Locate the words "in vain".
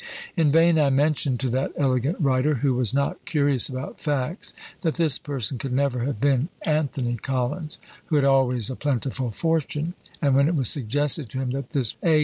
0.35-0.79